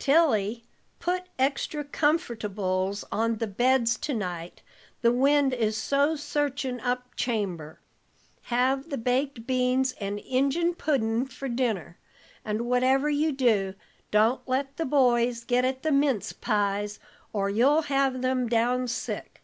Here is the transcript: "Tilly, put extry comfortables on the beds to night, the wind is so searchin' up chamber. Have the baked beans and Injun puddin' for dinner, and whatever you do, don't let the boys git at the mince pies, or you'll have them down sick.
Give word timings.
"Tilly, 0.00 0.64
put 0.98 1.28
extry 1.38 1.84
comfortables 1.84 3.04
on 3.12 3.36
the 3.36 3.46
beds 3.46 3.96
to 3.98 4.14
night, 4.14 4.60
the 5.00 5.12
wind 5.12 5.54
is 5.54 5.76
so 5.76 6.16
searchin' 6.16 6.80
up 6.80 7.14
chamber. 7.14 7.78
Have 8.50 8.90
the 8.90 8.98
baked 8.98 9.46
beans 9.46 9.92
and 10.00 10.18
Injun 10.18 10.74
puddin' 10.74 11.26
for 11.26 11.48
dinner, 11.48 12.00
and 12.44 12.62
whatever 12.62 13.08
you 13.08 13.30
do, 13.30 13.74
don't 14.10 14.40
let 14.48 14.76
the 14.76 14.86
boys 14.86 15.44
git 15.44 15.64
at 15.64 15.84
the 15.84 15.92
mince 15.92 16.32
pies, 16.32 16.98
or 17.32 17.48
you'll 17.48 17.82
have 17.82 18.22
them 18.22 18.48
down 18.48 18.88
sick. 18.88 19.40